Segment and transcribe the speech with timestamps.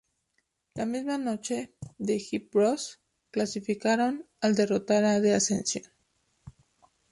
[0.73, 5.83] La misma noche, The Hype Bros clasificaron al derrotar a The Ascension.